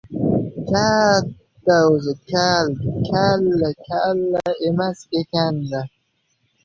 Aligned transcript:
—Katta... 0.69 1.75
o‘zi, 1.89 2.13
kal 2.31 2.73
kalla— 3.09 3.69
kalla 3.87 4.45
emas 4.69 4.99
ekan-da! 5.21 5.81